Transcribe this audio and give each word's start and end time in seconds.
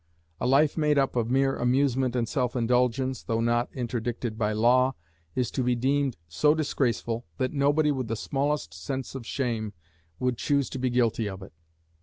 A 0.39 0.47
life 0.47 0.77
made 0.77 0.97
up 0.97 1.15
of 1.15 1.29
mere 1.29 1.55
amusement 1.55 2.15
and 2.15 2.27
self 2.27 2.55
indulgence, 2.55 3.21
though 3.21 3.39
not 3.39 3.69
interdicted 3.71 4.35
by 4.35 4.51
law, 4.51 4.95
is 5.35 5.51
to 5.51 5.61
be 5.63 5.75
deemed 5.75 6.17
so 6.27 6.55
disgraceful, 6.55 7.27
that 7.37 7.53
nobody 7.53 7.91
with 7.91 8.07
the 8.07 8.15
smallest 8.15 8.73
sense 8.73 9.13
of 9.13 9.27
shame 9.27 9.73
would 10.17 10.39
choose 10.39 10.71
to 10.71 10.79
be 10.79 10.89
guilty 10.89 11.29
of 11.29 11.43
it. 11.43 11.53